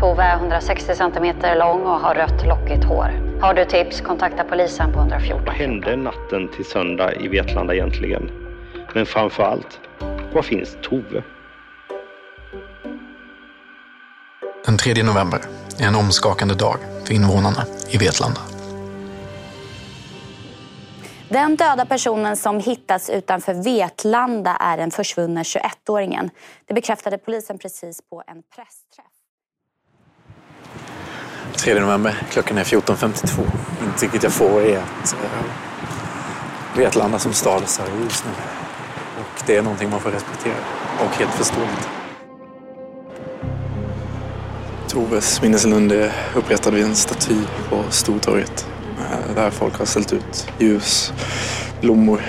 [0.00, 3.38] Tove är 160 centimeter lång och har rött lockigt hår.
[3.40, 5.44] Har du tips, kontakta polisen på 114.
[5.46, 8.30] Vad hände natten till söndag i Vetlanda egentligen?
[8.94, 9.80] Men framför allt,
[10.34, 11.22] var finns Tove?
[14.66, 15.40] Den 3 november
[15.80, 18.40] är en omskakande dag för invånarna i Vetlanda.
[21.28, 26.30] Den döda personen som hittats utanför Vetlanda är den försvunna 21-åringen.
[26.66, 29.06] Det bekräftade polisen precis på en pressträff.
[31.56, 33.42] 3 november, klockan är 14.52.
[33.84, 35.44] Intrycket jag får är att eh,
[36.76, 38.06] Vetlanda som stad är sarg nu.
[39.20, 40.56] Och det är någonting man får respektera
[41.04, 41.88] och helt förståeligt.
[44.88, 47.36] Toves minneslund är upprättad vid en staty
[47.70, 48.75] på Stortorget.
[49.10, 51.12] Eh, där folk har ställt ut ljus,
[51.80, 52.22] blommor.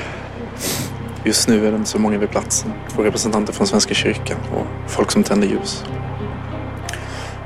[1.24, 2.74] Just nu är det inte så många vid platsen.
[2.90, 5.84] Två representanter från Svenska kyrkan och folk som tänder ljus.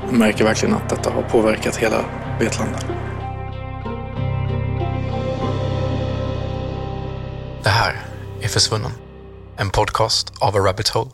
[0.06, 2.04] Man märker verkligen att detta har påverkat hela
[2.40, 2.78] Vetlanda.
[7.62, 8.00] Det här
[8.40, 8.92] är Försvunnen.
[9.56, 11.10] En podcast av A Rabbit Hole.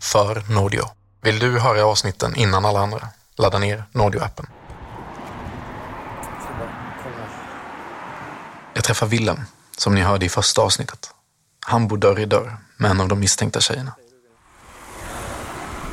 [0.00, 0.82] För Nordio.
[1.22, 3.08] Vill du höra avsnitten innan alla andra?
[3.36, 4.46] Ladda ner Nordio-appen.
[8.80, 9.40] Jag träffar Willem,
[9.76, 11.10] som ni hörde i första avsnittet.
[11.66, 13.94] Han bor dörr i dörr med en av de misstänkta tjejerna.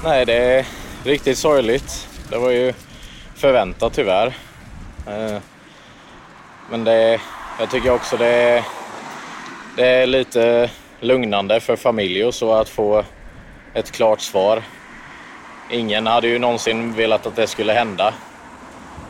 [0.03, 0.67] Nej, det är
[1.03, 2.07] riktigt sorgligt.
[2.29, 2.73] Det var ju
[3.35, 4.27] förväntat tyvärr.
[5.07, 5.39] Eh,
[6.71, 7.21] men det,
[7.59, 8.63] jag tycker också det är,
[9.75, 10.69] det är lite
[10.99, 13.03] lugnande för familj och så att få
[13.73, 14.63] ett klart svar.
[15.71, 18.13] Ingen hade ju någonsin velat att det skulle hända.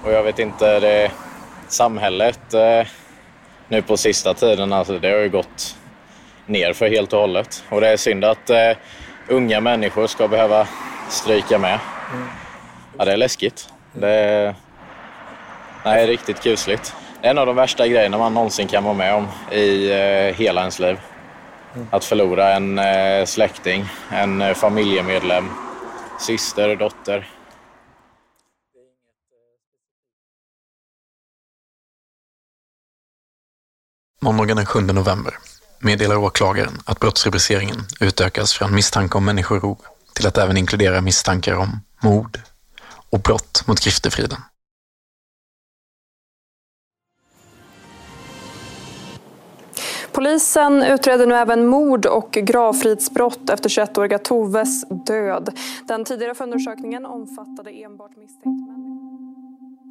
[0.04, 1.12] Och jag vet inte, det,
[1.68, 2.88] samhället eh,
[3.67, 5.75] nu på sista tiden, alltså det har ju gått
[6.45, 7.63] ner för helt och hållet.
[7.69, 8.72] Och det är synd att eh,
[9.28, 10.67] unga människor ska behöva
[11.09, 11.79] stryka med.
[12.97, 13.69] Ja, det är läskigt.
[13.94, 14.55] Det är,
[15.85, 16.95] nej, riktigt kusligt.
[17.22, 20.35] Det är en av de värsta grejerna man någonsin kan vara med om i eh,
[20.35, 20.99] hela ens liv.
[21.91, 25.49] Att förlora en eh, släkting, en eh, familjemedlem,
[26.19, 27.28] syster, dotter.
[34.22, 35.38] Måndagen den 7 november
[35.79, 39.78] meddelar åklagaren att brottsrubriceringen utökas från misstanke om människorov
[40.13, 42.39] till att även inkludera misstankar om mord
[43.09, 44.38] och brott mot griftefriden.
[50.11, 55.57] Polisen utreder nu även mord och gravfridsbrott efter 21-åriga Toves död.
[55.88, 58.67] Den tidigare förundersökningen omfattade enbart misstänkt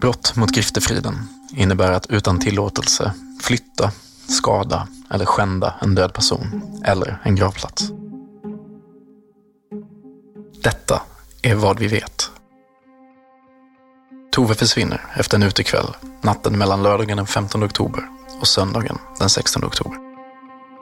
[0.00, 1.14] Brott mot griftefriden
[1.56, 3.90] innebär att utan tillåtelse flytta,
[4.30, 7.90] skada eller skända en död person eller en gravplats.
[10.62, 11.02] Detta
[11.42, 12.30] är vad vi vet.
[14.32, 15.86] Tove försvinner efter en utekväll
[16.22, 18.02] natten mellan lördagen den 15 oktober
[18.40, 19.98] och söndagen den 16 oktober.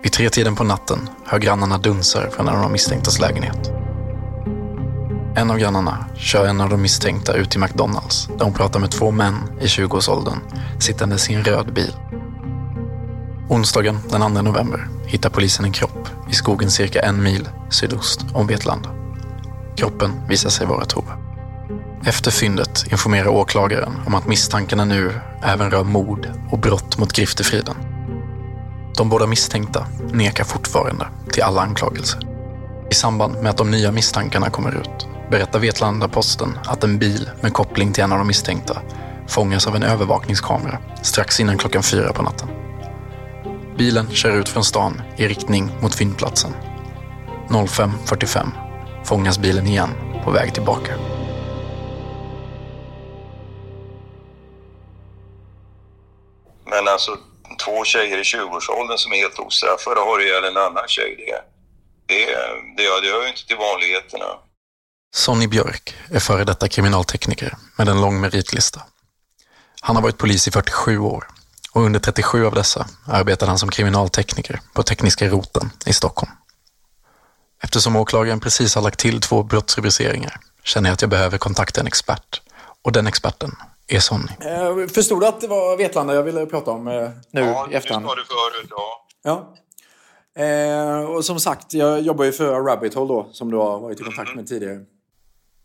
[0.03, 3.72] Vid tretiden på natten hör grannarna dunsar från en av de misstänktas lägenhet.
[5.37, 8.90] En av grannarna kör en av de misstänkta ut till McDonalds där hon pratar med
[8.90, 10.38] två män i 20-årsåldern
[10.81, 11.93] sittandes i en röd bil.
[13.49, 18.46] Onsdagen den 2 november hittar polisen en kropp i skogen cirka en mil sydost om
[18.46, 18.91] Vetlanda.
[19.76, 21.12] Kroppen visar sig vara Tove.
[22.06, 25.12] Efter fyndet informerar åklagaren om att misstankarna nu
[25.43, 27.75] även rör mord och brott mot griftefriden.
[28.96, 32.20] De båda misstänkta nekar fortfarande till alla anklagelser.
[32.90, 37.52] I samband med att de nya misstankarna kommer ut berättar Vetlanda-Posten att en bil med
[37.52, 38.81] koppling till en av de misstänkta
[39.29, 42.63] fångas av en övervakningskamera strax innan klockan fyra på natten.
[43.79, 46.55] Bilen kör ut från stan i riktning mot fyndplatsen.
[47.49, 48.49] 05.45
[49.05, 49.91] fångas bilen igen
[50.25, 50.97] på väg tillbaka.
[56.65, 57.19] Men alltså
[57.65, 61.17] två tjejer i 20-årsåldern som är helt ostraffade har ihjäl en annan tjej.
[61.19, 61.44] Det,
[62.06, 62.26] det,
[62.76, 64.25] det, det hör ju inte till vanligheterna.
[65.15, 68.82] Sonny Björk är före detta kriminaltekniker med en lång meritlista.
[69.81, 71.34] Han har varit polis i 47 år
[71.75, 76.32] och under 37 av dessa arbetade han som kriminaltekniker på Tekniska roten i Stockholm.
[77.62, 81.87] Eftersom åklagaren precis har lagt till två brottsrubriceringar känner jag att jag behöver kontakta en
[81.87, 82.43] expert.
[82.82, 83.50] Och den experten
[83.87, 84.32] är Sonny.
[84.41, 87.75] Eh, förstod du att det var Vetlanda jag ville prata om eh, nu ja, i
[87.75, 88.06] efterhand?
[88.06, 88.71] Ja, det förut.
[88.71, 89.06] Ja.
[90.35, 90.44] ja.
[90.44, 94.00] Eh, och som sagt, jag jobbar ju för Rabbit Hole då, som du har varit
[94.00, 94.81] i kontakt med tidigare.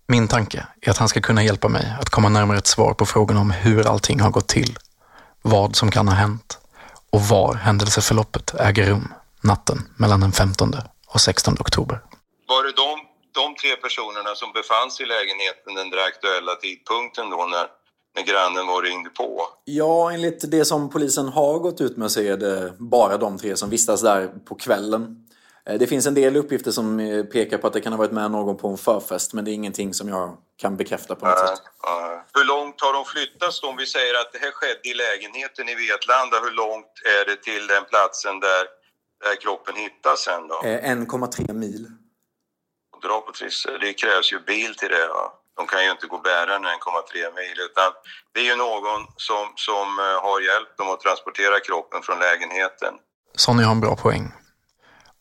[0.08, 3.06] Min tanke är att han ska kunna hjälpa mig att komma närmare ett svar på
[3.06, 4.78] frågan om hur allting har gått till,
[5.42, 6.58] vad som kan ha hänt
[7.10, 10.74] och var händelseförloppet äger rum natten mellan den 15
[11.08, 12.00] och 16 oktober.
[12.48, 13.00] Var det de,
[13.42, 17.68] de tre personerna som befann sig i lägenheten den där aktuella tidpunkten då när,
[18.16, 19.42] när grannen var ringde på?
[19.66, 23.56] Ja, enligt det som polisen har gått ut med så är det bara de tre
[23.56, 25.29] som vistas där på kvällen.
[25.66, 28.12] Eh, Det finns en del uppgifter som eh, pekar på att det kan ha varit
[28.12, 31.40] med någon på en förfest men det är ingenting som jag kan bekräfta på något
[31.40, 31.62] sätt.
[32.34, 33.68] Hur långt har de flyttats då?
[33.68, 37.36] Om vi säger att det här skedde i lägenheten i Vetlanda, hur långt är det
[37.44, 38.64] till den platsen där,
[39.24, 40.58] där kroppen hittas sen då?
[40.64, 41.88] Eh, 1,3 mil.
[42.96, 45.26] Och dra på Trisse, det krävs ju bil till det va?
[45.58, 47.90] De kan ju inte gå bärande 1,3 mil utan
[48.34, 52.94] det är ju någon som, som eh, har hjälpt dem att transportera kroppen från lägenheten.
[53.36, 54.32] Sonny har en bra poäng.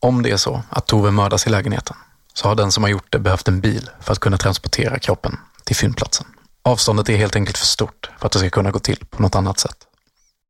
[0.01, 1.97] Om det är så att Tove mördas i lägenheten
[2.35, 5.37] så har den som har gjort det behövt en bil för att kunna transportera kroppen
[5.65, 6.27] till fyndplatsen.
[6.63, 9.35] Avståndet är helt enkelt för stort för att det ska kunna gå till på något
[9.35, 9.77] annat sätt.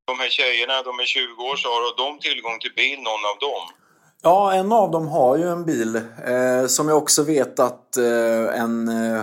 [0.06, 3.38] De här tjejerna, de är 20 år, så har de tillgång till bil, någon av
[3.40, 3.74] dem?
[4.22, 5.96] Ja, en av dem har ju en bil
[6.26, 8.88] eh, som jag också vet att eh, en...
[8.88, 9.22] Eh,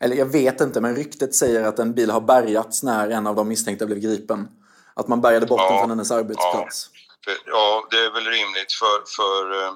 [0.00, 3.36] eller jag vet inte, men ryktet säger att en bil har bärgats när en av
[3.36, 4.48] de misstänkta blev gripen.
[4.94, 6.90] Att man bärgade bort den från hennes arbetsplats.
[6.92, 7.07] För-
[7.46, 9.72] Ja, det är väl rimligt för, för eh,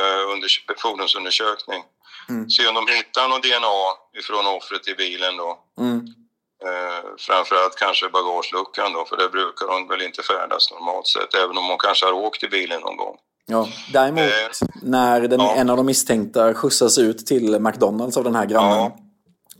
[0.00, 0.48] eh, under,
[0.82, 1.82] fordonsundersökning.
[2.28, 2.50] Mm.
[2.50, 3.86] Se om de hittar någon DNA
[4.20, 5.50] ifrån offret i bilen då.
[5.78, 5.98] Mm.
[6.66, 11.58] Eh, framförallt kanske bagageluckan då, för där brukar hon väl inte färdas normalt sett, även
[11.58, 13.16] om hon kanske har åkt i bilen någon gång.
[13.46, 14.30] Ja, däremot
[14.82, 18.92] när den, en av de misstänkta skjutsas ut till McDonalds av den här grannen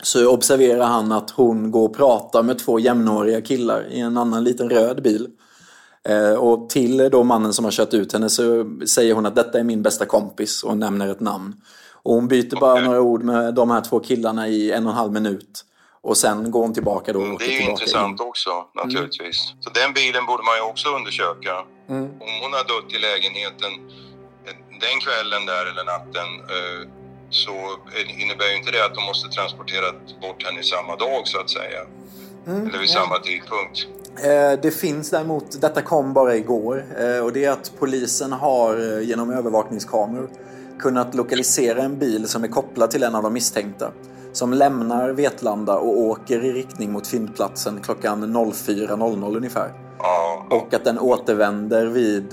[0.03, 4.45] så observerar han att hon går och pratar med två jämnåriga killar i en annan
[4.45, 5.29] liten röd bil.
[6.09, 9.59] Eh, och till då mannen som har kört ut henne så säger hon att detta
[9.59, 11.55] är min bästa kompis och nämner ett namn.
[11.93, 14.97] Och hon byter bara några ord med de här två killarna i en och en
[14.97, 15.65] halv minut.
[16.03, 19.55] Och sen går hon tillbaka då och åker Det är ju intressant också naturligtvis.
[19.61, 21.55] Så den bilen borde man ju också undersöka.
[21.89, 22.05] Mm.
[22.05, 23.73] Om hon har dött i lägenheten
[24.47, 26.81] eh, den kvällen där eller natten eh,
[27.31, 27.55] så
[28.23, 29.93] innebär ju inte det att de måste transportera
[30.23, 31.81] bort henne samma dag så att säga.
[32.47, 32.95] Mm, Eller vid ja.
[33.01, 33.79] samma tidpunkt.
[34.23, 38.93] Eh, Det finns däremot, detta kom bara igår, eh, och det är att polisen har
[38.99, 40.29] eh, genom övervakningskameror
[40.79, 43.91] kunnat lokalisera en bil som är kopplad till en av de misstänkta.
[44.33, 49.73] Som lämnar Vetlanda och åker i riktning mot fyndplatsen klockan 04.00 ungefär.
[50.51, 52.33] Och att den återvänder vid,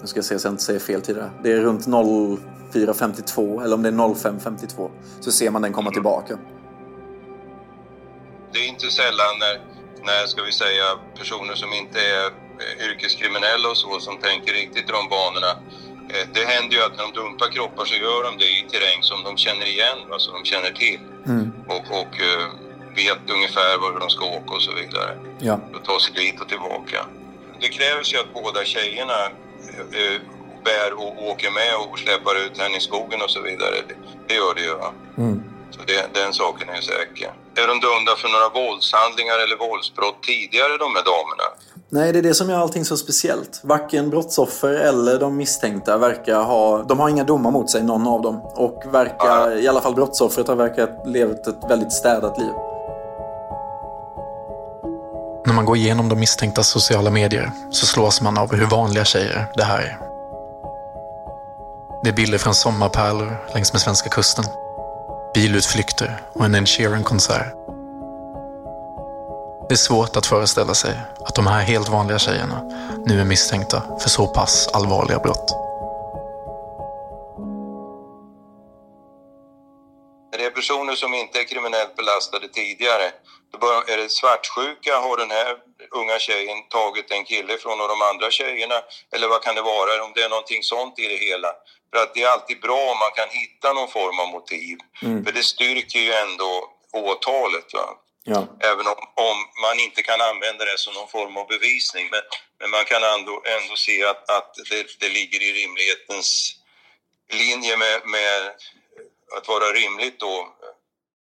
[0.00, 1.16] nu ska jag se så jag inte säger fel tid.
[1.42, 4.90] Det är runt 04.52 eller om det är 05.52
[5.20, 6.38] så ser man den komma tillbaka.
[8.52, 9.73] Det är inte sällan när,
[10.04, 10.84] när ska vi säga,
[11.18, 15.52] personer som inte är eh, yrkeskriminella och så, som tänker riktigt i de banorna.
[16.12, 19.02] Eh, Det händer ju att när de dumpar kroppar så gör de det i terräng
[19.02, 21.00] som de känner igen, alltså de känner till.
[21.68, 22.46] Och, och eh,
[22.96, 25.18] vet ungefär var de ska åka och så vidare.
[25.38, 25.60] Ja.
[25.74, 27.06] Och ta sig dit och tillbaka.
[27.60, 29.20] Det krävs ju att båda tjejerna
[29.92, 30.20] eh,
[30.64, 33.74] bär och åker med och släpar ut henne i skogen och så vidare.
[34.26, 34.74] Det, gör det ju.
[35.24, 35.44] Mm.
[35.74, 37.30] Så det, den saken är säker.
[37.60, 41.46] Är de dömda för några våldshandlingar eller våldsbrott tidigare, de här damerna?
[41.88, 43.60] Nej, det är det som gör allting så speciellt.
[43.62, 46.82] Varken brottsoffer eller de misstänkta verkar ha...
[46.82, 48.40] De har inga domar mot sig, någon av dem.
[48.42, 52.52] Och verkar, i alla fall brottsoffret har verkat levt ett väldigt städat liv.
[55.46, 59.46] När man går igenom de misstänkta sociala medier så slås man av hur vanliga tjejer
[59.54, 59.98] det här är.
[62.04, 64.44] Det är bilder från sommarpärlor längs med svenska kusten,
[65.34, 67.52] bilutflykter och en Ed Sheeran-konsert.
[69.68, 70.94] Det är svårt att föreställa sig
[71.26, 72.62] att de här helt vanliga tjejerna
[73.06, 75.48] nu är misstänkta för så pass allvarliga brott.
[80.32, 83.10] Det är personer som inte är kriminellt belastade tidigare,
[83.60, 84.92] då är det svartsjuka?
[84.96, 85.56] Har den här
[86.00, 88.78] unga tjejen tagit en kille från de andra tjejerna?
[89.14, 90.04] Eller vad kan det vara?
[90.04, 91.50] Om det är någonting sånt i det hela.
[91.94, 94.78] För att det är alltid bra om man kan hitta någon form av motiv.
[95.02, 95.24] Mm.
[95.24, 97.66] För det styrker ju ändå åtalet.
[98.24, 98.46] Ja.
[98.60, 102.08] Även om, om man inte kan använda det som någon form av bevisning.
[102.10, 102.20] Men,
[102.60, 106.56] men man kan ändå, ändå se att, att det, det ligger i rimlighetens
[107.32, 108.52] linje med, med
[109.36, 110.48] att vara rimligt då.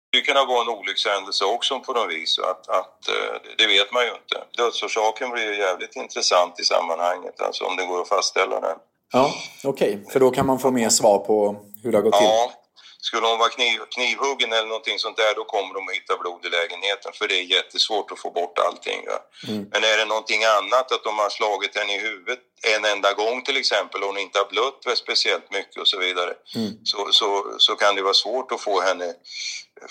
[0.10, 2.40] Det kan vara en olyckshändelse också på något vis.
[2.40, 4.44] Att, att, eh, det vet man ju inte.
[4.58, 8.78] Dödsorsaken blir ju jävligt intressant i sammanhanget, alltså om det går att fastställa den.
[9.14, 9.34] Ja,
[9.64, 10.06] okej.
[10.12, 12.28] För då kan man få mer svar på hur det har gått till.
[12.28, 12.54] Ja,
[13.02, 16.46] skulle hon vara kniv, knivhuggen eller någonting sånt där, då kommer de att hitta blod
[16.46, 17.12] i lägenheten.
[17.14, 19.02] För det är jättesvårt att få bort allting.
[19.48, 19.70] Mm.
[19.72, 22.40] Men är det någonting annat, att de har slagit henne i huvudet
[22.76, 26.34] en enda gång till exempel, och hon inte har blött speciellt mycket och så vidare,
[26.56, 26.72] Mm.
[26.84, 29.14] så, så, så kan det vara svårt att få, henne,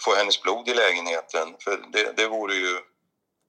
[0.04, 1.54] få hennes blod i lägenheten.
[1.64, 2.78] För det, det vore ju...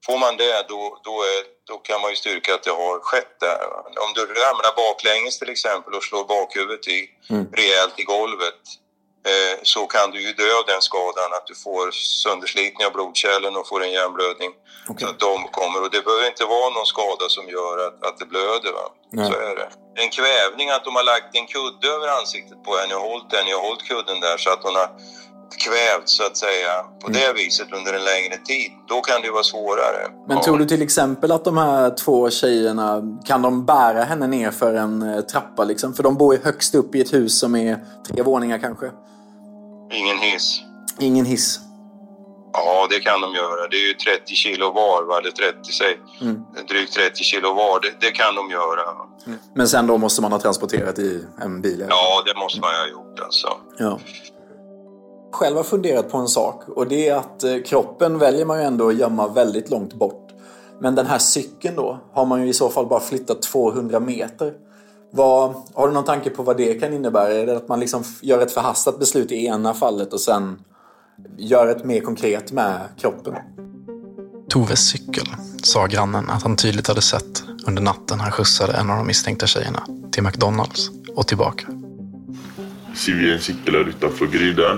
[0.05, 3.39] Får man det, då, då, är, då kan man ju styrka att det har skett
[3.39, 3.59] där.
[4.05, 7.45] Om du ramlar baklänges till exempel och slår bakhuvudet i, Mm.
[7.53, 8.61] rejält i golvet
[9.31, 13.55] eh, så kan du ju dö av den skadan att du får sönderslitning av blodkärlen
[13.55, 14.51] och får en hjärnblödning.
[14.99, 15.81] Så att de kommer.
[15.83, 18.71] Och det behöver inte vara någon skada som gör att, att det blöder.
[18.71, 18.85] Va?
[19.11, 19.31] Nej.
[19.31, 19.69] Så är det.
[20.01, 23.53] En kvävning, att de har lagt en kudde över ansiktet på henne och hållit henne
[23.55, 24.89] och hållit kudden där så att hon har
[25.55, 26.71] kvävt så att säga
[27.03, 28.71] på det viset under en längre tid.
[28.87, 30.07] Då kan det ju vara svårare.
[30.27, 34.51] Men tror du till exempel att de här två tjejerna, kan de bära henne ner
[34.51, 35.93] för en eh, trappa liksom?
[35.93, 38.91] För de bor ju högst upp i ett hus som är tre våningar kanske.
[39.91, 40.61] Ingen hiss.
[40.99, 41.59] Ingen hiss.
[42.53, 43.67] Ja, det kan de göra.
[43.67, 45.17] Det är ju 30 kilo var, va?
[45.17, 46.41] eller 30, säg, Mm.
[46.67, 47.79] drygt 30 kilo var.
[47.79, 48.81] Det, det kan de göra.
[49.53, 51.73] Men sen då måste man ha transporterat i en bil?
[51.73, 51.87] eller?
[51.89, 53.47] Ja, det måste man ha gjort alltså.
[53.77, 53.99] Ja.
[55.31, 58.63] Själv har funderat på en sak och det är att eh, kroppen väljer man ju
[58.63, 60.27] ändå att gömma väldigt långt bort.
[60.79, 64.53] Men den här cykeln då har man ju i så fall bara flyttat 200 meter.
[65.11, 67.33] Vad, har du någon tanke på vad det kan innebära?
[67.33, 70.59] Är det att man liksom gör ett förhastat beslut i ena fallet och sen
[71.37, 73.33] gör ett mer konkret med kroppen?
[74.49, 75.25] Toves cykel
[75.63, 79.47] sa grannen att han tydligt hade sett under natten han skjutsade en av de misstänkta
[79.47, 81.67] tjejerna till McDonalds och tillbaka.
[82.95, 84.77] Ser vi en cykel här utanför grinden.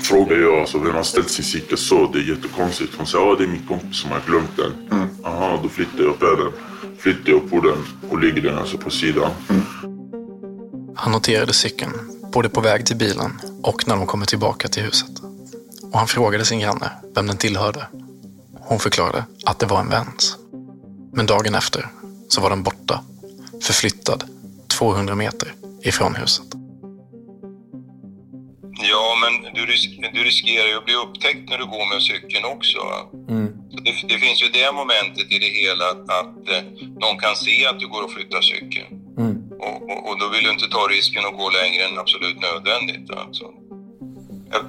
[0.00, 2.06] Frågar jag alltså, vem har ställt sin cykel så?
[2.12, 2.94] Det är jättekonstigt.
[2.96, 4.72] Hon säger ja det är min kompis som har glömt den.
[5.24, 6.52] Aha, då flyttar jag på den.
[6.98, 9.30] Flyttar jag på den och lägger den alltså på sidan.
[10.96, 11.92] Han noterade cykeln,
[12.32, 15.10] både på väg till bilen och när de kommer tillbaka till huset.
[15.92, 17.86] Och han frågade sin granne vem den tillhörde.
[18.60, 20.36] Hon förklarade att det var en väns.
[21.12, 21.88] Men dagen efter
[22.28, 23.00] så var den borta,
[23.62, 24.24] förflyttad
[24.68, 26.61] 200 meter ifrån huset.
[28.90, 32.44] Ja, men du, risk, du riskerar ju att bli upptäckt när du går med cykeln
[32.44, 32.78] också.
[33.70, 36.62] Så Det, det finns ju det momentet i det hela att, att eh,
[37.02, 38.86] någon kan se att du går och flyttar cykeln.
[39.66, 43.10] Och, och, och då vill du inte ta risken att gå längre än absolut nödvändigt.
[43.10, 43.44] Alltså.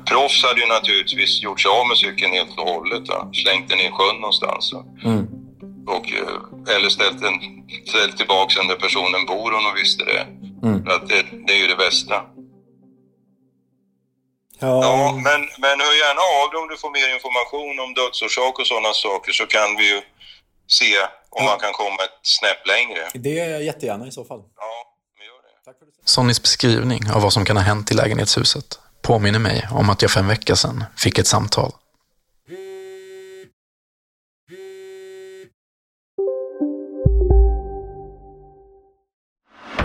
[0.09, 3.07] Proffs hade ju naturligtvis gjort sig av med cykeln helt och hållet.
[3.07, 3.29] Va?
[3.33, 4.73] Slängt den i sjön någonstans.
[4.73, 4.81] Va?
[5.87, 7.35] Och, eh, eller ställt, den,
[7.85, 10.25] ställt tillbaka den där personen bor om de visste det.
[10.83, 12.15] För att det, det är ju det bästa.
[14.67, 18.67] Ja, men, men hör gärna av dig om du får mer information om dödsorsak och
[18.67, 20.01] sådana saker så kan vi ju
[20.67, 20.91] se
[21.29, 23.01] om man kan komma ett snäpp längre.
[23.13, 24.41] Det gör jag jättegärna i så fall.
[26.05, 30.11] Sonnys beskrivning av vad som kan ha hänt i lägenhetshuset påminner mig om att jag
[30.11, 31.71] för en vecka sedan fick ett samtal.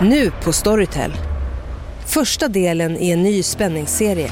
[0.01, 1.13] Nu på Storytel.
[2.05, 4.31] Första delen i en ny spänningsserie.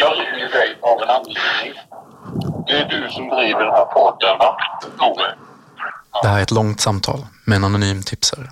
[0.00, 1.82] Jag ringer dig av en anledning.
[2.66, 4.56] Det är du som driver den här podden, va?
[4.98, 5.34] Tove.
[6.22, 8.50] Det här är ett långt samtal med en anonym tipsare.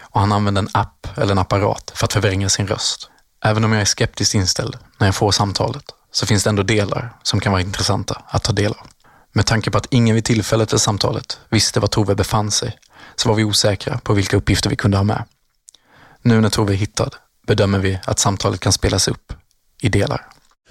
[0.00, 3.10] Och han använder en app eller en apparat för att förvränga sin röst.
[3.44, 7.12] Även om jag är skeptiskt inställd när jag får samtalet så finns det ändå delar
[7.22, 8.86] som kan vara intressanta att ta del av.
[9.32, 12.78] Med tanke på att ingen vid tillfället för samtalet visste var Tove befann sig
[13.16, 15.24] så var vi osäkra på vilka uppgifter vi kunde ha med.
[16.22, 17.10] Nu när Tove är hittad
[17.46, 19.32] bedömer vi att samtalet kan spelas upp
[19.84, 20.20] i delar.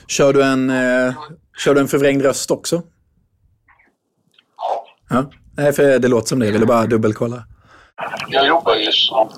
[0.07, 1.13] Kör du en, eh,
[1.57, 2.81] kör du en förvrängd röst också?
[5.09, 5.23] Ja.
[5.57, 6.45] Nej, för det låter som det.
[6.45, 7.43] Jag ville bara dubbelkolla.
[8.27, 9.29] Jag jobbar ju som.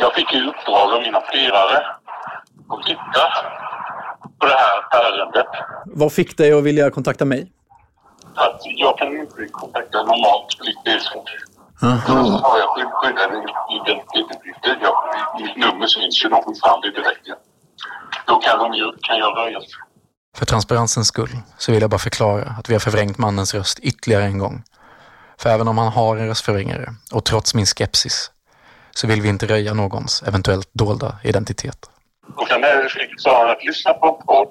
[0.00, 1.76] Jag fick ju uppdrag av mina firare
[2.68, 3.22] att titta
[4.40, 5.46] på det här ärendet.
[5.86, 7.52] Vad fick dig att vilja kontakta mig?
[8.34, 11.30] Att jag kan inte kontakta normalt polisväsende.
[11.82, 12.00] Aha.
[12.06, 13.36] Så har jag skydd- skyddade
[13.80, 14.78] identitetsuppgifter.
[15.42, 17.26] Mitt nummer syns ju någonstans i direkt.
[18.26, 19.60] Då kan, de ju, kan jag röja.
[20.36, 24.24] För transparensens skull så vill jag bara förklara att vi har förvrängt mannens röst ytterligare
[24.24, 24.62] en gång.
[25.38, 28.30] För även om han har en röstförvrängare och trots min skepsis
[28.90, 31.90] så vill vi inte röja någons eventuellt dolda identitet.
[32.36, 32.62] Och sen
[33.18, 34.48] sa han att lyssna på en podd.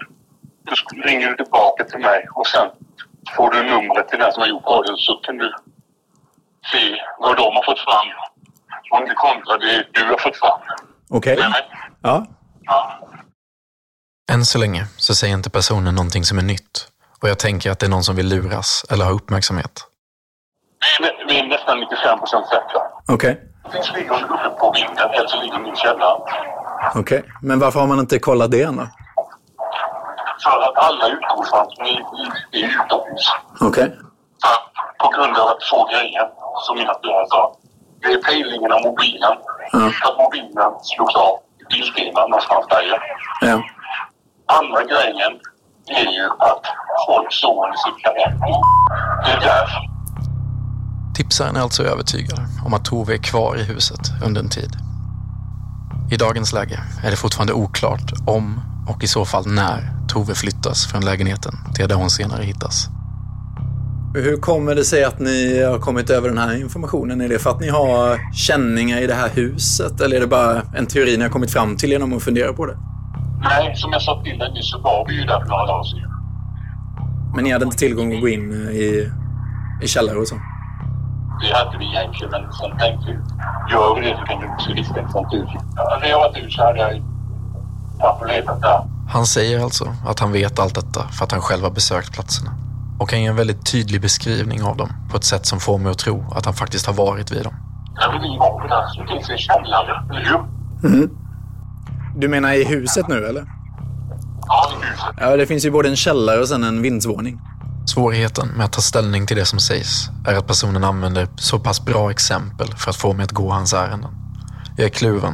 [0.63, 2.69] Då ringer du tillbaka till mig och sen
[3.35, 5.53] får du numret till den som har gjort podden så kan du
[6.71, 8.07] se vad de har fått fram.
[8.91, 10.59] Om det kontra det du har fått fram.
[11.09, 11.37] Okej.
[12.01, 12.25] Ja.
[14.31, 16.87] Än så länge så säger inte personen någonting som är nytt
[17.21, 19.83] och jag tänker att det är någon som vill luras eller ha uppmärksamhet.
[20.99, 22.81] Vi är, nä- vi är nästan 95 procent säkra.
[23.07, 23.41] Okej.
[23.65, 26.19] Det finns ligger uppe på vinden eller så ligger min källare.
[26.95, 27.23] Okej.
[27.41, 28.87] Men varför har man inte kollat det än då?
[30.43, 33.25] För att alla utgångspunkter är, är, är utomhus.
[33.61, 33.89] Okej.
[34.43, 34.55] För,
[35.05, 36.25] på grund av att två grejer
[36.65, 37.55] som mina föräldrar sa.
[38.01, 39.35] Det är pejlingen av mobilen.
[40.05, 42.83] Att mobilen slogs av i bilstenar någonstans där.
[43.41, 43.63] ja.
[44.47, 45.39] Andra grejen
[45.87, 46.63] är ju att
[47.07, 48.39] folk såg det sitta hem.
[49.25, 49.81] Det är därför.
[51.15, 54.71] Tipsaren är alltså övertygad om att Tove är kvar i huset under en tid.
[56.11, 60.87] I dagens läge är det fortfarande oklart om och i så fall när Tove flyttas
[60.91, 62.87] från lägenheten till där hon senare hittas.
[64.13, 67.21] Hur kommer det sig att ni har kommit över den här informationen?
[67.21, 70.61] Är det för att ni har känningar i det här huset eller är det bara
[70.75, 72.77] en teori ni har kommit fram till genom att fundera på det?
[73.39, 75.83] Nej, som jag sa till dig nyss så var vi ju där för några dagar
[75.83, 76.11] sedan.
[77.35, 79.11] Men ni hade inte tillgång att gå in i,
[79.81, 80.35] i källare och så?
[81.41, 83.13] Det hade vi egentligen, men sen tänkte vi,
[83.73, 85.49] gör vi det så kan du också riska ett sånt hus.
[85.75, 87.03] Hade jag varit ute så hade jag
[87.99, 88.81] kanske letat där.
[89.09, 92.51] Han säger alltså att han vet allt detta för att han själv har besökt platserna.
[92.99, 95.91] Och kan ge en väldigt tydlig beskrivning av dem på ett sätt som får mig
[95.91, 97.53] att tro att han faktiskt har varit vid dem.
[97.95, 100.39] När vi var på där så finns det en källare, eller hur?
[100.89, 101.09] Mhm.
[102.19, 103.45] Du menar i huset nu eller?
[104.47, 105.05] Ja, i huset.
[105.17, 107.41] Ja, det finns ju både en källare och sen en vindsvåning.
[107.85, 111.85] Svårigheten med att ta ställning till det som sägs är att personen använder så pass
[111.85, 114.11] bra exempel för att få mig att gå hans ärenden.
[114.77, 115.33] Jag är kluven.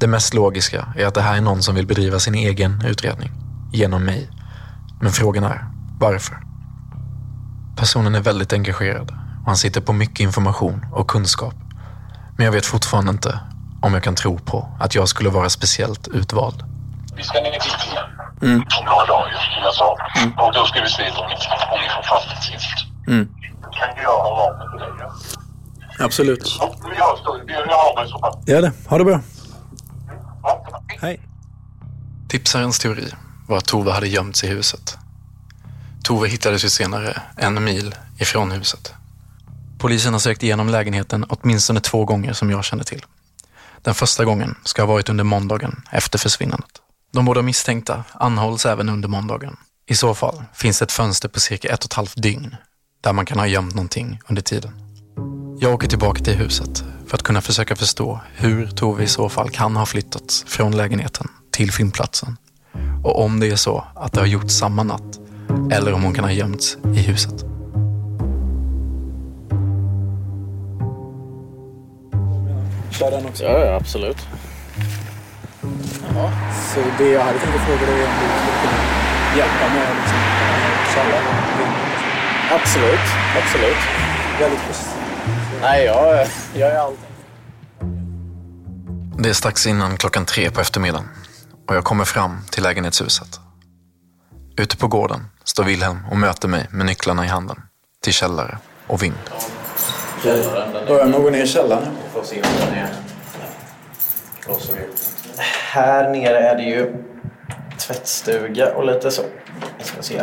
[0.00, 3.30] Det mest logiska är att det här är någon som vill bedriva sin egen utredning.
[3.72, 4.30] Genom mig.
[5.00, 5.64] Men frågan är,
[5.98, 6.36] varför?
[7.76, 11.54] Personen är väldigt engagerad och han sitter på mycket information och kunskap.
[12.36, 13.40] Men jag vet fortfarande inte
[13.86, 16.62] om jag kan tro på att jag skulle vara speciellt utvald.
[17.16, 18.04] Vi ska ner dit igen.
[18.42, 18.60] Mm.
[18.78, 19.96] Om några dagar, som jag sa.
[20.46, 23.06] Och då ska vi se om vi får fram ett gift.
[23.08, 23.28] Mm.
[23.62, 24.88] Kan jag ha vapen till dig?
[25.98, 26.04] ja?
[26.04, 26.56] Absolut.
[26.60, 28.38] Ja, Jag, står- jag har mig så fall.
[28.46, 28.72] Gör det.
[28.88, 29.20] Ha det bra.
[31.00, 31.20] Hej.
[32.28, 33.06] Tipsarens teori
[33.48, 34.98] var att Tove hade gömts i huset.
[36.04, 38.94] Tove hittades ju senare en mil ifrån huset.
[39.78, 43.04] Polisen har sökt igenom lägenheten åtminstone två gånger som jag känner till.
[43.86, 46.70] Den första gången ska ha varit under måndagen efter försvinnandet.
[47.12, 49.56] De båda misstänkta anhålls även under måndagen.
[49.88, 52.56] I så fall finns det ett fönster på cirka ett och ett halvt dygn
[53.00, 54.70] där man kan ha gömt någonting under tiden.
[55.60, 59.50] Jag åker tillbaka till huset för att kunna försöka förstå hur Tove i så fall
[59.50, 62.36] kan ha flyttats från lägenheten till fyndplatsen.
[63.04, 65.18] Och om det är så att det har gjorts samma natt
[65.72, 67.55] eller om hon kan ha gömts i huset.
[72.98, 73.44] Kör den också.
[73.44, 74.16] Ja, ja absolut.
[76.14, 76.30] Ja.
[76.74, 79.96] Så det jag hade tänkt fråga dig är om du skulle kunna hjälpa mig att
[79.96, 80.18] liksom,
[80.94, 81.18] källa
[82.50, 83.06] Absolut,
[83.42, 83.76] absolut.
[84.40, 84.88] Väldigt schysst.
[85.60, 87.10] Nej, jag, jag är allting.
[89.18, 91.08] Det är strax innan klockan tre på eftermiddagen
[91.68, 93.40] och jag kommer fram till lägenhetshuset.
[94.58, 97.56] Ute på gården står Wilhelm och möter mig med nycklarna i handen
[98.02, 99.14] till källare och vind.
[100.86, 101.96] Börjar med att gå ner i källaren.
[102.16, 102.94] Får se om den är...
[104.48, 104.88] Vi.
[105.72, 107.04] Här nere är det ju
[107.78, 109.22] tvättstuga och lite så.
[109.78, 110.22] Vi ska se.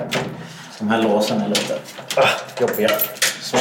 [0.79, 1.79] De här låsen är lite
[2.15, 2.29] ah,
[2.59, 2.89] jobbiga.
[3.41, 3.57] Så.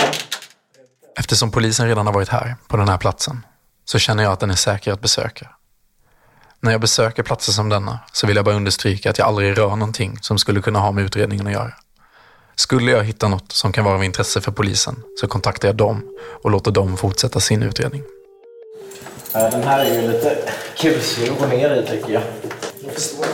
[1.18, 3.46] Eftersom polisen redan har varit här, på den här platsen,
[3.84, 5.48] så känner jag att den är säker att besöka.
[6.60, 9.76] När jag besöker platser som denna så vill jag bara understryka att jag aldrig rör
[9.76, 11.72] någonting som skulle kunna ha med utredningen att göra.
[12.54, 16.16] Skulle jag hitta något som kan vara av intresse för polisen så kontaktar jag dem
[16.42, 18.02] och låter dem fortsätta sin utredning.
[19.32, 20.36] Den här är ju lite
[20.76, 22.22] kuslig att gå ner i tycker jag.
[22.84, 23.26] Jag förstår.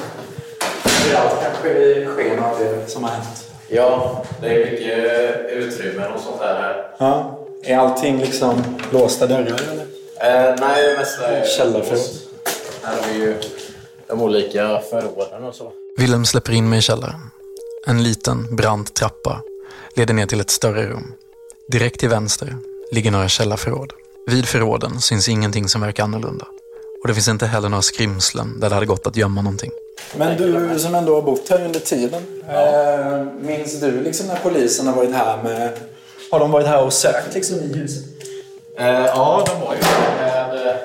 [0.61, 3.51] Framförallt kanske i sken av det som har hänt.
[3.69, 6.91] Ja, det är mycket utrymmen och sånt där här.
[6.99, 7.39] Ja.
[7.63, 9.87] Är allting liksom låsta dörrar eller?
[10.21, 12.01] Eh, nej, det mesta är Källarförråd.
[12.83, 13.35] Här har vi ju
[14.07, 15.73] de olika förråden och så.
[15.97, 17.31] Willem släpper in mig i källaren.
[17.87, 19.41] En liten, brant trappa
[19.95, 21.13] leder ner till ett större rum.
[21.69, 22.57] Direkt till vänster
[22.93, 23.93] ligger några källarförråd.
[24.29, 26.47] Vid förråden syns ingenting som verkar annorlunda.
[27.03, 29.71] Och det finns inte heller några skrymslen där det hade gått att gömma någonting.
[30.17, 32.23] Men du som ändå har bott här under tiden.
[32.49, 35.71] Eh, minns du liksom när polisen har varit här med...
[36.31, 38.05] Har de varit här och sökt liksom i huset?
[38.79, 39.81] Eh, ja, de var ju
[40.21, 40.79] med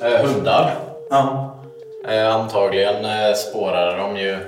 [0.00, 0.74] eh, hundar.
[1.10, 1.56] Ja.
[2.08, 4.38] Eh, antagligen eh, spårade de ju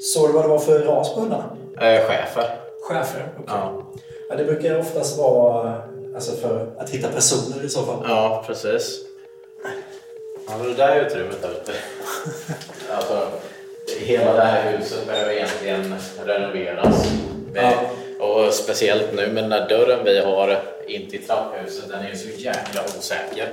[0.00, 1.44] Såg du vad det var för ras på hundarna?
[1.80, 2.58] eh, chefer.
[2.88, 3.32] Chefer?
[3.34, 3.44] Okej.
[3.46, 3.82] Ja.
[4.30, 5.82] Ja, det brukar oftast vara
[6.14, 8.04] alltså för att hitta personer i så fall.
[8.08, 8.98] ja, precis.
[10.48, 11.72] Ja, det där utrymmet där ute.
[12.90, 13.28] Alltså,
[14.00, 15.94] hela det här huset behöver egentligen
[16.24, 17.08] renoveras.
[17.52, 17.78] Det,
[18.18, 22.16] Och speciellt nu med den där dörren vi har in till trapphuset, den är ju
[22.16, 23.48] så jäkla osäker.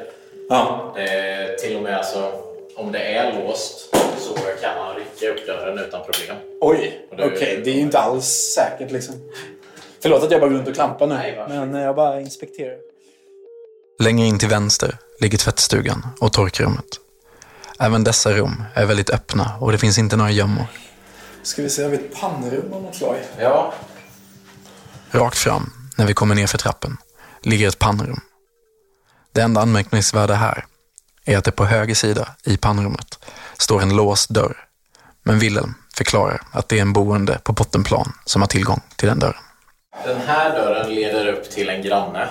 [0.50, 0.94] Ja.
[0.96, 2.32] Det till och med alltså,
[2.76, 6.38] om det är låst så kan man rycka upp dörren utan problem.
[6.60, 7.62] Oj, okej.
[7.64, 9.16] Det är ju inte alls säkert liksom.
[10.06, 11.46] Förlåt att jag bara går runt och klampar nu.
[11.50, 12.78] men jag bara inspekterar.
[14.00, 16.86] Längre in till vänster ligger tvättstugan och torkrummet.
[17.80, 20.66] Även dessa rum är väldigt öppna och det finns inte några gömmor.
[21.44, 23.16] Ska vi se, har vi ett pannrum av något slag?
[23.40, 23.74] Ja.
[25.12, 26.98] Rakt fram, när vi kommer ner för trappen,
[27.42, 28.20] ligger ett pannrum.
[29.32, 30.66] Det enda anmärkningsvärda här
[31.26, 33.20] är att det på höger sida i pannrummet
[33.58, 34.58] står en låst dörr.
[35.24, 39.20] Men Wilhelm förklarar att det är en boende på bottenplan som har tillgång till den
[39.20, 39.45] dörren.
[40.04, 42.28] Den här dörren leder upp till en granne.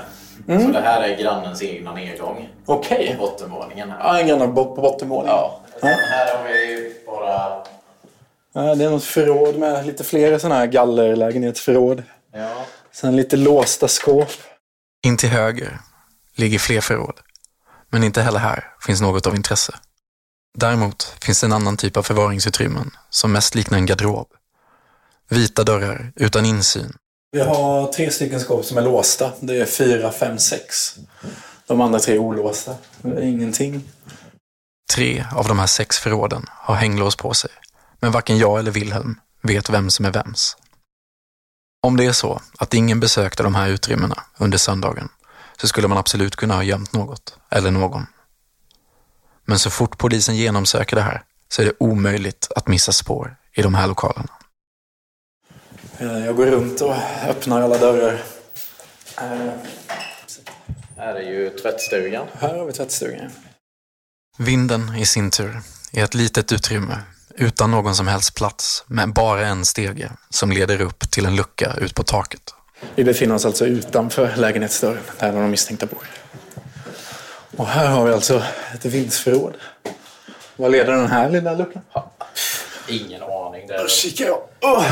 [0.48, 0.62] Mm.
[0.62, 2.48] Så det här är grannens egna nedgång.
[2.66, 3.16] Okej.
[3.18, 3.98] På bottenvåningen här.
[3.98, 5.36] Ja, en granne på bottenvåningen.
[5.36, 5.60] Ja.
[5.80, 7.64] Sen här har vi bara...
[8.52, 12.02] Ja, det är något förråd med lite fler sådana här gallerlägenhetsförråd.
[12.32, 12.66] Ja.
[12.92, 14.30] Sen lite låsta skåp.
[15.06, 15.78] In till höger
[16.34, 17.20] ligger fler förråd.
[17.90, 19.74] Men inte heller här finns något av intresse.
[20.58, 24.26] Däremot finns det en annan typ av förvaringsutrymmen som mest liknar en garderob.
[25.28, 26.92] Vita dörrar utan insyn.
[27.34, 29.32] Vi har tre stycken skåp som är låsta.
[29.40, 30.96] Det är fyra, fem, sex.
[31.66, 32.74] De andra tre är olåsta.
[33.02, 33.84] Det är ingenting.
[34.94, 37.50] Tre av de här sex förråden har hänglås på sig.
[38.00, 40.56] Men varken jag eller Wilhelm vet vem som är vems.
[41.82, 45.08] Om det är så att ingen besökte de här utrymmena under söndagen
[45.60, 48.06] så skulle man absolut kunna ha gömt något eller någon.
[49.44, 53.62] Men så fort polisen genomsöker det här så är det omöjligt att missa spår i
[53.62, 54.32] de här lokalerna.
[55.98, 56.94] Eh, Jag går runt och
[57.28, 58.22] öppnar alla dörrar.
[59.18, 59.52] Eh,
[60.96, 62.26] Här är ju tvättstugan.
[62.40, 63.30] Här har vi tvättstugan.
[64.38, 65.60] Vinden i sin tur
[65.92, 66.98] är ett litet utrymme
[67.36, 71.74] utan någon som helst plats med bara en stege som leder upp till en lucka
[71.80, 72.54] ut på taket.
[72.94, 76.06] Vi befinner oss alltså utanför lägenhetsdörren, där de misstänkta bor.
[77.56, 78.42] Och här har vi alltså
[78.74, 79.54] ett vindsförråd.
[80.56, 81.82] Vad leder den här lilla luckan?
[82.88, 83.66] Ingen aning.
[83.68, 84.40] Då kikar jag.
[84.60, 84.86] Åh!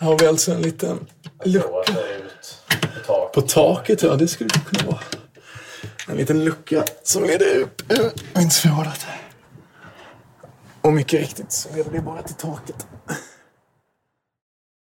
[0.00, 1.06] Här har vi alltså en liten
[1.44, 1.92] lucka.
[1.92, 3.32] ut på taket.
[3.32, 4.16] På taket, ja.
[4.16, 5.00] Det skulle det kunna vara.
[6.08, 9.06] En liten lucka som leder upp ur vindsförrådet.
[10.80, 12.86] Och mycket riktigt så leder det bara till taket.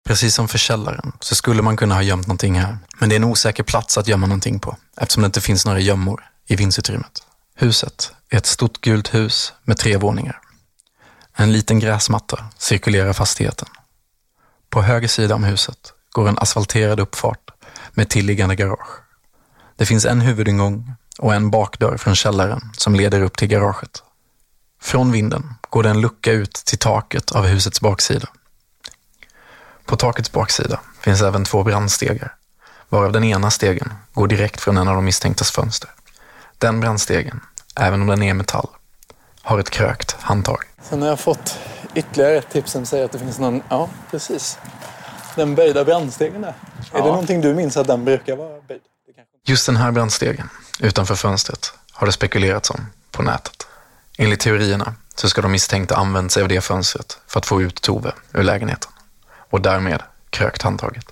[0.07, 2.77] Precis som för källaren så skulle man kunna ha gömt någonting här.
[2.99, 5.79] Men det är en osäker plats att gömma någonting på eftersom det inte finns några
[5.79, 7.23] gömmor i vindsutrymmet.
[7.55, 10.39] Huset är ett stort gult hus med tre våningar.
[11.35, 13.67] En liten gräsmatta cirkulerar fastigheten.
[14.69, 17.51] På höger sida om huset går en asfalterad uppfart
[17.91, 19.01] med tillliggande garage.
[19.75, 24.03] Det finns en huvudingång och en bakdörr från källaren som leder upp till garaget.
[24.81, 28.27] Från vinden går det en lucka ut till taket av husets baksida.
[29.85, 32.35] På takets baksida finns även två brandstegar,
[32.89, 35.89] varav den ena stegen går direkt från en av de misstänktas fönster.
[36.57, 37.39] Den brandstegen,
[37.75, 38.67] även om den är metall,
[39.41, 40.63] har ett krökt handtag.
[40.81, 41.59] Sen har jag fått
[41.95, 43.63] ytterligare ett tips som säger att det finns någon...
[43.69, 44.59] Ja, precis.
[45.35, 46.49] Den böjda brandstegen där.
[46.49, 46.53] Är
[46.93, 46.97] Ja.
[46.97, 48.81] det någonting du minns att den brukar vara böjd?
[49.45, 53.67] Just den här brandstegen, utanför fönstret, har det spekulerats om på nätet.
[54.17, 57.81] Enligt teorierna så ska de misstänkta använt sig av det fönstret för att få ut
[57.81, 58.91] Tove ur lägenheten
[59.49, 61.05] och därmed krökt handtaget.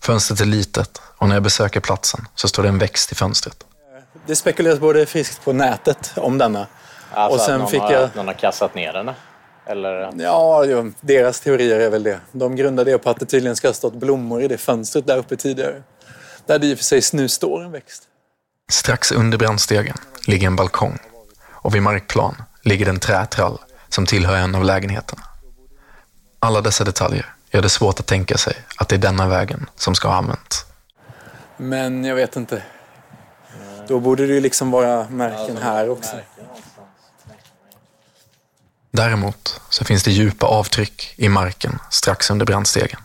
[0.00, 3.64] Fönstret är litet och när jag besöker platsen så står det en växt i fönstret.
[4.26, 6.66] Det spekuleras både friskt på nätet om denna.
[7.14, 8.16] Alltså och sen att någon, fick har, jag...
[8.16, 9.10] någon har kastat ner den?
[9.66, 10.12] Eller?
[10.16, 10.64] Ja,
[11.00, 12.20] deras teorier är väl det.
[12.32, 15.18] De grundar det på att det tydligen ska ha stått blommor i det fönstret där
[15.18, 15.82] uppe tidigare.
[16.46, 18.02] Där det i och för sig nu står en växt.
[18.70, 19.96] Strax under brandstegen
[20.26, 20.98] ligger en balkong
[21.50, 25.22] och vid markplan ligger en trätrall som tillhör en av lägenheterna.
[26.38, 29.94] Alla dessa detaljer gör det svårt att tänka sig att det är denna vägen som
[29.94, 30.66] ska ha använts.
[31.56, 32.62] Men jag vet inte.
[33.88, 36.16] Då borde det ju liksom vara märken här också.
[38.92, 43.00] Däremot så finns det djupa avtryck i marken strax under brandstegen.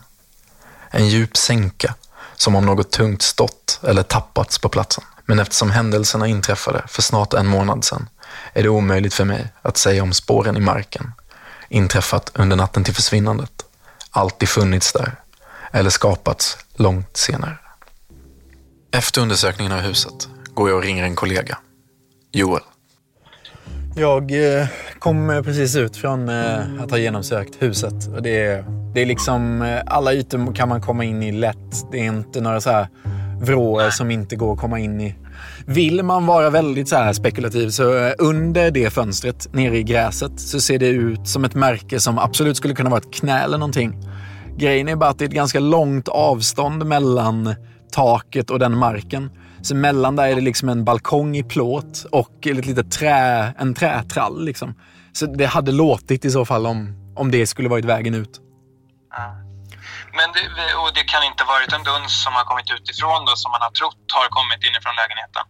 [0.90, 1.94] En djup sänka,
[2.36, 5.04] som om något tungt stått eller tappats på platsen.
[5.24, 8.08] Men eftersom händelserna inträffade för snart en månad sedan
[8.52, 11.12] är det omöjligt för mig att säga om spåren i marken
[11.68, 13.64] inträffat under natten till försvinnandet,
[14.10, 15.20] alltid funnits där
[15.72, 17.58] eller skapats långt senare.
[18.90, 21.58] Efter undersökningen av huset går jag och ringer en kollega,
[22.32, 22.62] Joel.
[23.98, 24.66] Jag eh,
[24.98, 28.22] kom eh, precis ut från eh, att ha genomsökt huset.
[28.22, 31.90] Det är, det är liksom, alla ytor kan man komma in i lätt.
[31.92, 32.88] Det är inte några så här
[33.40, 35.14] vrår som inte går att komma in i.
[35.66, 37.82] Vill man vara väldigt så här spekulativ så
[38.18, 42.56] under det fönstret nere i gräset så ser det ut som ett märke som absolut
[42.56, 43.98] skulle kunna vara ett knä eller någonting.
[44.56, 47.54] Grejen är bara att det är ett ganska långt avstånd mellan
[47.92, 49.30] taket och den marken.
[49.62, 53.74] Så mellan där är det liksom en balkong i plåt och ett litet trä, en
[53.74, 54.44] trätrall.
[54.44, 54.74] Liksom.
[55.12, 58.40] Så det hade låtit i så fall om, om det skulle varit vägen ut.
[59.10, 59.48] Ja.
[60.12, 63.50] Men det, och det kan inte varit en duns som har kommit utifrån då, som
[63.52, 65.44] man har trott har kommit inifrån lägenheten?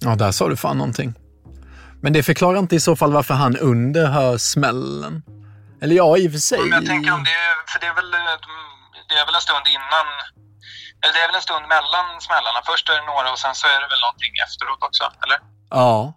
[0.00, 1.14] Ja, där sa du fan någonting.
[2.02, 5.22] Men det förklarar inte i så fall varför han under hör smällen.
[5.82, 6.60] Eller ja, i och för sig.
[6.60, 7.40] Men jag tänker om det,
[7.72, 8.10] för det är väl,
[9.08, 10.06] det är väl en stund innan
[11.00, 12.60] det är väl en stund mellan smällarna.
[12.70, 15.38] Först är det några och sen så är det väl någonting efteråt också, eller?
[15.70, 16.12] Ja.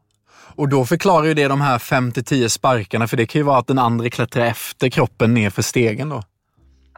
[0.55, 3.67] Och då förklarar ju det de här 5-10 sparkarna, för det kan ju vara att
[3.67, 6.23] den andra klättrar efter kroppen ner för stegen då.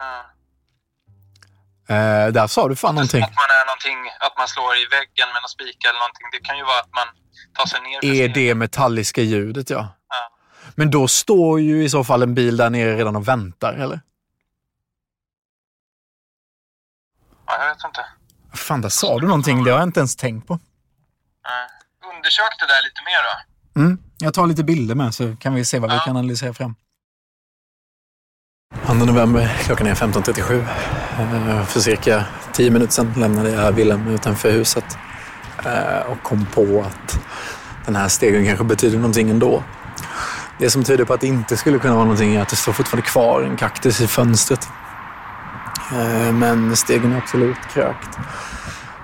[0.00, 0.26] Mm.
[1.88, 3.22] Eh, där sa du fan någonting.
[3.22, 4.10] Att man, är någonting.
[4.20, 6.26] att man slår i väggen med någon spika eller någonting.
[6.32, 7.06] Det kan ju vara att man
[7.58, 9.88] tar sig ner Är det metalliska ljudet, ja.
[10.08, 10.36] Ja.
[10.74, 14.00] Men då står ju i så fall en bil där nere redan och väntar, eller?
[17.46, 18.04] Ja, jag vet inte.
[18.54, 19.64] Fan, där sa du någonting.
[19.64, 20.54] Det har jag inte ens tänkt på.
[20.54, 21.68] Nej.
[22.16, 23.80] Undersök det där lite mer då.
[23.80, 23.98] Mm.
[24.18, 26.74] Jag tar lite bilder med så kan vi se vad vi kan analysera fram.
[28.86, 30.66] 2 november, klockan är 15.37.
[31.18, 34.98] Eh, För cirka 10 minuter sedan lämnade jag Willem utanför huset
[35.64, 37.18] eh, och kom på att
[37.86, 39.62] den här stegen kanske betyder någonting ändå.
[40.58, 42.72] Det som tyder på att det inte skulle kunna vara någonting är att det står
[42.72, 44.68] fortfarande kvar en kaktus i fönstret.
[45.92, 48.18] Eh, men stegen är absolut krökt.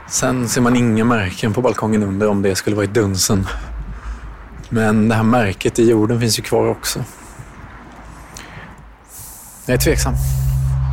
[0.09, 3.47] Sen ser man inga märken på balkongen under om det skulle varit dunsen.
[4.68, 7.05] Men det här märket i jorden finns ju kvar också.
[9.66, 10.14] Jag är tveksam.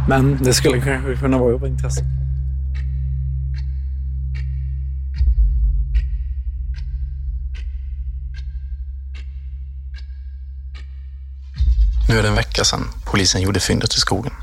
[0.10, 2.06] Men det skulle kanske kunna vara av intresse.
[12.10, 14.34] Nu är det en vecka sedan polisen gjorde fyndet i skogen.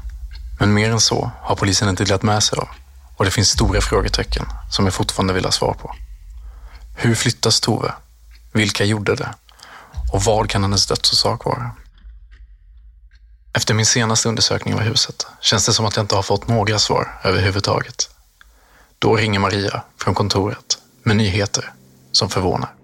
[0.59, 2.69] Men mer än så har polisen inte delat med sig av.
[3.17, 5.95] Och det finns stora frågetecken som jag fortfarande vill ha svar på.
[6.97, 7.93] Hur flyttas Tove?
[8.53, 9.35] Vilka gjorde det?
[10.13, 11.71] Och vad kan hennes dödsorsak vara?
[13.53, 16.79] Efter min senaste undersökning av huset känns det som att jag inte har fått några
[16.79, 18.11] svar överhuvudtaget.
[18.99, 21.73] Då ringer Maria från kontoret med nyheter
[22.13, 22.75] som förvånar.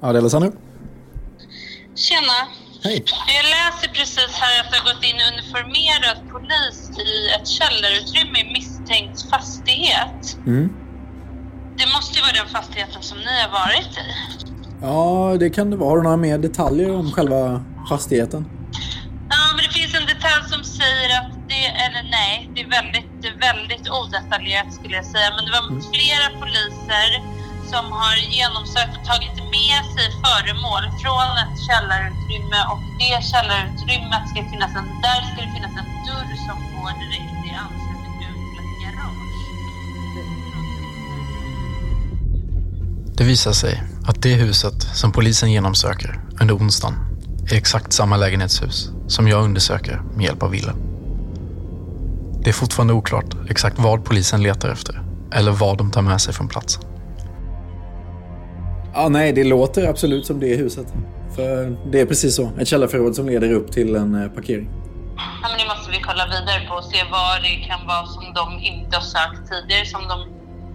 [0.00, 0.52] Ja, det är Alessandro.
[1.94, 2.48] Tjena.
[2.84, 3.04] Hej.
[3.36, 8.52] Jag läser precis här att det har gått in uniformerad polis i ett källarutrymme i
[8.52, 10.36] misstänkt fastighet.
[10.46, 10.72] Mm.
[11.78, 14.08] Det måste ju vara den fastigheten som ni har varit i.
[14.82, 15.88] Ja, det kan det vara.
[15.90, 18.46] Har du några mer detaljer om själva fastigheten?
[19.30, 23.42] Ja, men det finns en detalj som säger att det, eller nej, det är väldigt,
[23.46, 25.28] väldigt odetaljerat skulle jag säga.
[25.36, 27.08] Men det var flera poliser
[27.70, 34.38] som har genomsökt och tagit med sig föremål från ett källarutrymme och det källarutrymmet ska
[34.52, 38.60] finnas en, där ska det finnas en dörr som går direkt i anslutning ut till
[38.64, 39.38] ett garage.
[43.16, 46.94] Det visar sig att det huset som polisen genomsöker under onsdagen
[47.50, 50.72] är exakt samma lägenhetshus som jag undersöker med hjälp av Wille.
[52.42, 55.02] Det är fortfarande oklart exakt vad polisen letar efter
[55.32, 56.87] eller vad de tar med sig från platsen.
[58.94, 60.86] Ja, nej, det låter absolut som det huset.
[61.36, 62.50] För det är precis så.
[62.60, 64.70] Ett källarförråd som leder upp till en eh, parkering.
[65.16, 68.24] ja, men det måste vi kolla vidare på och se vad det kan vara som
[68.34, 70.18] de inte har sökt tidigare som de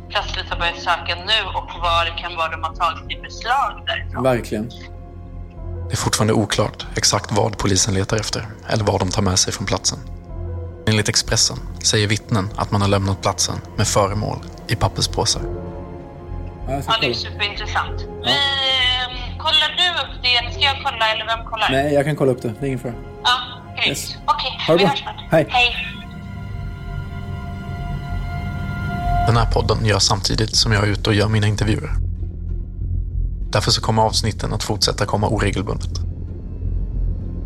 [0.09, 3.71] plötsligt har börjat söka nu och vad det kan vara de har tagit i beslag
[3.87, 4.23] därifrån.
[4.23, 4.69] Verkligen.
[5.87, 9.53] Det är fortfarande oklart exakt vad polisen letar efter eller vad de tar med sig
[9.53, 9.99] från platsen.
[10.87, 15.41] Enligt Expressen säger vittnen att man har lämnat platsen med föremål i papperspåsar.
[16.67, 18.01] Ja, det är superintressant.
[18.01, 21.69] Vi, eh, kollar du upp det ska jag kolla eller vem kollar?
[21.71, 22.53] Nej, jag kan kolla upp det.
[22.59, 22.93] Det är ingen fara.
[23.23, 23.31] Ja,
[23.75, 23.87] grymt.
[23.87, 24.15] Yes.
[24.25, 25.15] Okej, det vi hörs snart.
[25.31, 25.45] Hej.
[25.49, 25.75] Hej.
[29.27, 31.91] Den här podden gör samtidigt som jag är ute och gör mina intervjuer.
[33.51, 35.99] Därför så kommer avsnitten att fortsätta komma oregelbundet.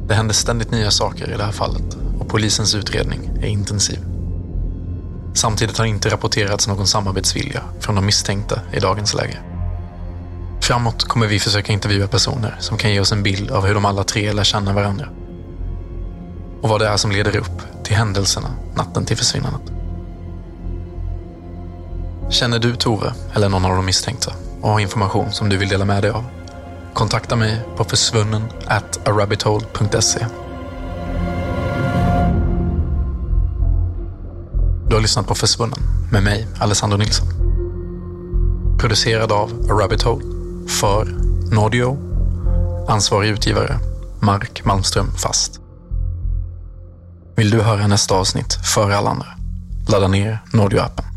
[0.07, 3.99] Det händer ständigt nya saker i det här fallet och polisens utredning är intensiv.
[5.37, 9.37] Samtidigt har inte rapporterats någon samarbetsvilja från de misstänkta i dagens läge.
[10.61, 13.85] Framåt kommer vi försöka intervjua personer som kan ge oss en bild av hur de
[13.85, 15.09] alla tre lär känna varandra.
[16.61, 19.71] Och vad det är som leder upp till händelserna natten till försvinnandet.
[22.29, 25.85] Känner du Tove eller någon av de misstänkta och har information som du vill dela
[25.85, 26.23] med dig av?
[26.93, 30.25] Kontakta mig på försvunnen at arabbithole.se.
[34.89, 35.79] Du har lyssnat på Försvunnen
[36.11, 37.27] med mig, Alessandro Nilsson.
[38.79, 40.25] Producerad av A Rabbit Hole
[40.67, 41.05] för
[41.51, 41.97] Nordio.
[42.87, 43.79] Ansvarig utgivare
[44.19, 45.59] Mark Malmström Fast.
[47.35, 49.27] Vill du höra nästa avsnitt före alla andra?
[49.87, 51.16] Ladda ner Nordio-appen.